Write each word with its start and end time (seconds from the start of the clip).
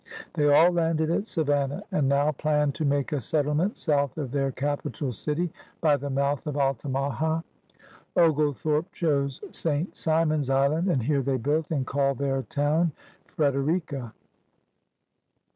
They 0.33 0.47
all 0.51 0.71
landed 0.71 1.11
at 1.11 1.27
Savannah, 1.27 1.83
and 1.91 2.09
now 2.09 2.31
planned 2.31 2.73
to 2.73 2.85
make 2.85 3.11
a 3.11 3.21
settement 3.21 3.77
south 3.77 4.17
of 4.17 4.31
their 4.31 4.51
capital 4.51 5.11
city, 5.11 5.53
by 5.79 5.95
the 5.95 6.09
mouth 6.09 6.47
of 6.47 6.57
Altamaha. 6.57 7.41
Oglethorpe 8.15 8.91
chose 8.93 9.41
St. 9.51 9.95
Simon's 9.95 10.49
Island, 10.49 10.87
and 10.87 11.03
here 11.03 11.21
they 11.21 11.37
built, 11.37 11.69
and 11.69 11.85
called 11.85 12.17
their 12.17 12.41
town 12.41 12.93
Prederica. 13.27 14.13